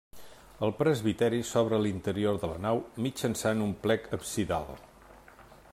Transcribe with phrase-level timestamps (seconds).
[0.67, 4.73] El presbiteri s'obre a l'interior de la nau mitjançant un plec absidal.